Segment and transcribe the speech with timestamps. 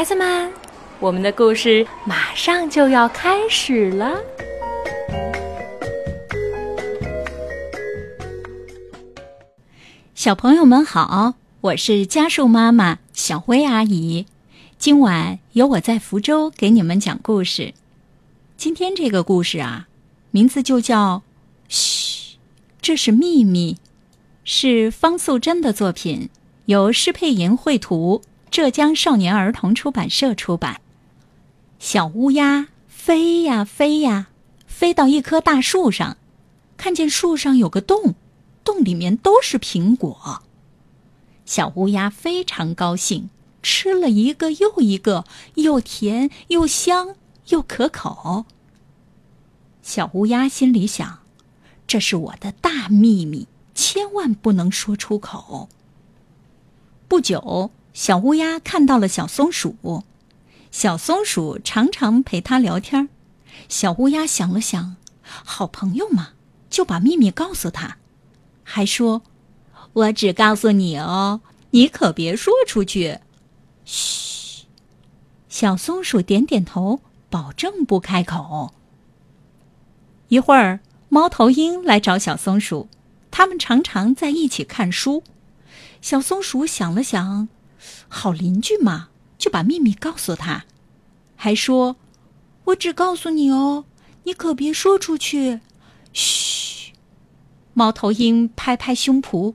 [0.00, 0.50] 孩子们，
[0.98, 4.18] 我们的故事马上就要开始了。
[10.14, 14.24] 小朋友们好，我是家树妈妈小薇阿姨。
[14.78, 17.74] 今晚由我在福州给你们讲故事。
[18.56, 19.88] 今天这个故事啊，
[20.30, 21.22] 名字就叫
[21.68, 22.38] “嘘，
[22.80, 23.76] 这是秘密”，
[24.44, 26.30] 是方素珍的作品，
[26.64, 30.80] 由施佩莹绘图，浙江少年儿童出版社出版。
[31.78, 34.28] 小乌鸦飞呀飞呀，
[34.66, 36.16] 飞到一棵大树上，
[36.76, 38.14] 看见树上有个洞。
[38.62, 40.42] 洞里面都是苹果，
[41.46, 43.30] 小乌鸦非常高兴，
[43.62, 47.16] 吃了一个又一个，又甜又香
[47.48, 48.44] 又可口。
[49.82, 51.20] 小乌鸦心里想
[51.88, 55.68] ：“这是我的大秘密，千万不能说出口。”
[57.08, 60.04] 不久，小乌鸦看到了小松鼠，
[60.70, 63.08] 小松鼠常常陪它聊天。
[63.68, 66.30] 小乌鸦想了想，好朋友嘛，
[66.70, 67.96] 就把秘密告诉他。
[68.62, 69.22] 还说
[69.92, 73.18] ：“我只告诉你哦，你可别说出去。”
[73.84, 74.66] 嘘，
[75.48, 78.72] 小松鼠点点头，保证不开口。
[80.28, 82.88] 一会儿，猫头鹰来找小松鼠，
[83.32, 85.24] 他们常常在一起看书。
[86.00, 87.48] 小松鼠想了想，
[88.08, 90.64] 好邻居嘛，就把秘密告诉他，
[91.36, 91.96] 还说
[92.64, 93.84] ：“我只告诉你哦，
[94.24, 95.60] 你可别说出去。”
[96.12, 96.92] 嘘。
[97.72, 99.54] 猫头鹰拍拍胸脯，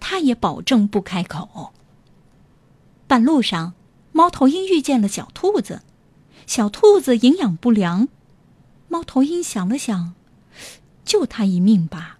[0.00, 1.72] 他也保证不开口。
[3.06, 3.74] 半路上，
[4.12, 5.82] 猫头鹰遇见了小兔子，
[6.46, 8.08] 小兔子营养不良。
[8.88, 10.14] 猫头鹰想了想，
[11.04, 12.18] 救他一命吧，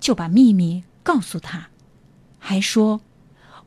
[0.00, 1.68] 就把秘密告诉他，
[2.38, 3.00] 还说：“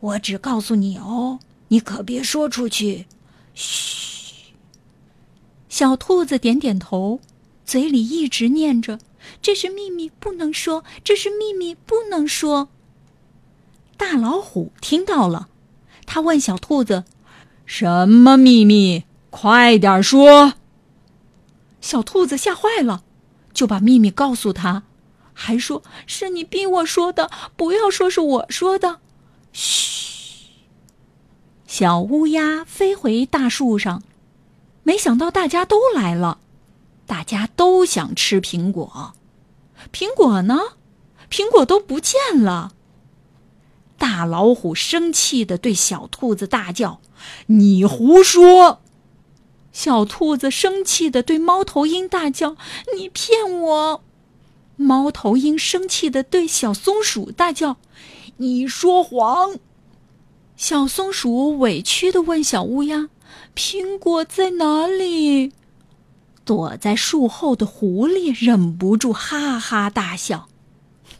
[0.05, 1.39] 我只告诉你哦，
[1.69, 3.07] 你可别说出去。”
[3.55, 4.53] 嘘。
[5.67, 7.19] 小兔子点点头，
[7.65, 8.99] 嘴里一直念着。
[9.41, 10.83] 这是秘密，不能说。
[11.03, 12.69] 这是秘密，不能说。
[13.97, 15.49] 大老虎听到了，
[16.05, 17.05] 他问小兔子
[17.65, 19.05] ：“什么秘密？
[19.31, 20.53] 快点说！”
[21.81, 23.03] 小兔子吓坏了，
[23.53, 24.83] 就把秘密告诉他，
[25.33, 28.99] 还说：“是你逼我说的，不要说是我说的。”
[29.51, 29.94] 嘘。
[31.77, 34.01] 小乌鸦飞回大树上，
[34.83, 36.39] 没想到大家都来了，
[37.05, 39.13] 大家都想吃苹果。
[39.91, 40.57] 苹果呢？
[41.29, 42.71] 苹果都不见了。
[43.97, 47.01] 大老虎生气的对小兔子大叫
[47.47, 48.79] ：“你胡说！”
[49.73, 52.55] 小兔子生气的对猫头鹰大叫
[52.95, 54.01] ：“你骗我！”
[54.77, 57.75] 猫头鹰生气的对小松鼠大叫
[58.39, 59.59] ：“你说谎！”
[60.57, 63.09] 小松鼠委屈的问小乌鸦
[63.55, 65.51] ：“苹果在哪里？”
[66.45, 70.47] 躲在树后的狐狸忍不住哈哈大笑：“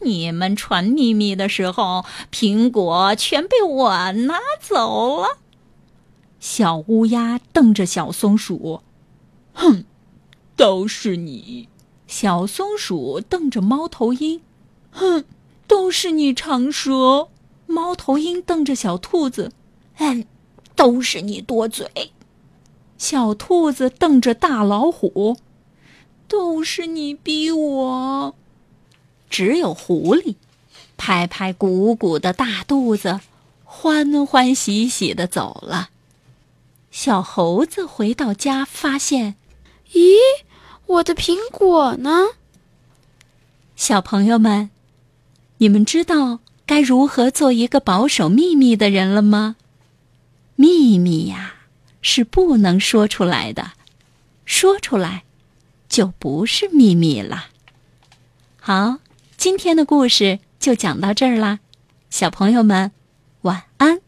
[0.00, 5.38] 你们传秘密的时候，苹果全被我拿走了。”
[6.40, 8.80] 小乌鸦瞪着小松鼠
[9.52, 9.84] ：“哼，
[10.56, 11.68] 都是你！”
[12.06, 14.40] 小松鼠瞪着猫头鹰
[14.92, 15.24] ：“哼，
[15.66, 17.28] 都是你长舌！”
[17.66, 19.52] 猫头鹰瞪着小兔子
[19.98, 20.26] ：“嗯，
[20.74, 22.12] 都是你多嘴！”
[22.98, 25.36] 小兔子瞪着大老虎，
[26.28, 28.34] 都是你逼我。
[29.28, 30.36] 只有狐狸
[30.96, 33.20] 拍拍鼓鼓的大肚子，
[33.64, 35.90] 欢欢喜喜的走了。
[36.90, 39.34] 小猴子回到家，发现，
[39.92, 40.16] 咦，
[40.86, 42.28] 我的苹果呢？
[43.74, 44.70] 小朋友们，
[45.58, 49.56] 你们知道该如何做一个保守秘密的人了吗？
[50.56, 51.54] 秘密呀！
[52.02, 53.72] 是不能说出来的，
[54.44, 55.24] 说出来
[55.88, 57.46] 就不是秘密了。
[58.60, 58.98] 好，
[59.36, 61.58] 今天的故事就讲到这儿啦，
[62.10, 62.92] 小朋友们
[63.42, 64.05] 晚安。